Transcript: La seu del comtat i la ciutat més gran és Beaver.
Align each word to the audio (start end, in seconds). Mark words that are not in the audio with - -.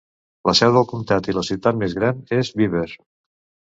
La 0.49 0.53
seu 0.59 0.71
del 0.77 0.87
comtat 0.93 1.29
i 1.33 1.37
la 1.39 1.45
ciutat 1.49 1.79
més 1.85 1.95
gran 1.99 2.25
és 2.41 2.51
Beaver. 2.63 2.87